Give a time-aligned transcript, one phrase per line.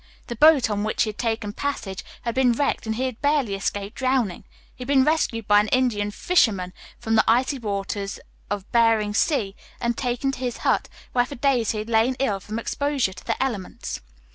[0.25, 3.53] The boat on which he had taken passage had been wrecked and he had barely
[3.53, 4.45] escaped drowning.
[4.75, 8.19] He had been rescued by an Indian fisherman from the icy waters
[8.49, 12.39] of Bering Sea, and taken to his hut, where for days he had lain ill
[12.39, 14.01] from exposure to the elements.